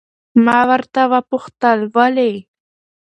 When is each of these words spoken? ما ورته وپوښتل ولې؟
ما 0.45 0.59
ورته 0.69 1.01
وپوښتل 1.11 1.79
ولې؟ 1.95 2.33